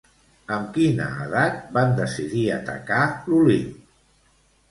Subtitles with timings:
[0.53, 3.77] Amb quina edat van decidir atacar l'Olimp?